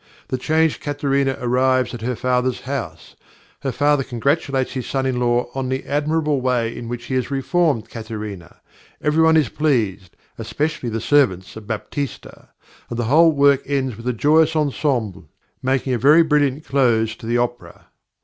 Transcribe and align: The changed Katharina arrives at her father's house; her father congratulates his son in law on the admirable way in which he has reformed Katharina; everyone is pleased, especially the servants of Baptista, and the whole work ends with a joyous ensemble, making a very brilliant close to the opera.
The 0.29 0.37
changed 0.39 0.81
Katharina 0.81 1.37
arrives 1.39 1.93
at 1.93 2.01
her 2.01 2.15
father's 2.15 2.61
house; 2.61 3.15
her 3.61 3.71
father 3.71 4.01
congratulates 4.03 4.71
his 4.71 4.87
son 4.87 5.05
in 5.05 5.19
law 5.19 5.45
on 5.53 5.69
the 5.69 5.85
admirable 5.85 6.41
way 6.41 6.75
in 6.75 6.87
which 6.89 7.05
he 7.05 7.13
has 7.13 7.29
reformed 7.29 7.87
Katharina; 7.87 8.61
everyone 8.99 9.37
is 9.37 9.49
pleased, 9.49 10.17
especially 10.39 10.89
the 10.89 11.01
servants 11.01 11.55
of 11.55 11.67
Baptista, 11.67 12.49
and 12.89 12.97
the 12.97 13.03
whole 13.03 13.31
work 13.31 13.61
ends 13.67 13.95
with 13.95 14.07
a 14.07 14.13
joyous 14.13 14.55
ensemble, 14.55 15.29
making 15.61 15.93
a 15.93 15.99
very 15.99 16.23
brilliant 16.23 16.65
close 16.65 17.15
to 17.17 17.27
the 17.27 17.37
opera. 17.37 17.85